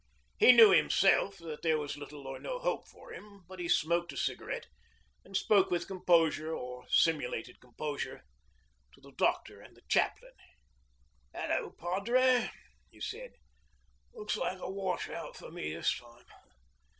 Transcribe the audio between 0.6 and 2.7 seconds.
himself that there was little or no